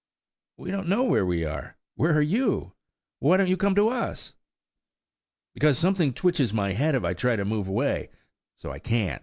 [0.57, 1.77] "We don't know where we are.
[1.93, 2.73] Where are you?
[3.19, 4.33] Why don't you come to us?"
[5.53, 8.09] "Because something twitches my head if I try to move away;
[8.55, 9.19] so I can't."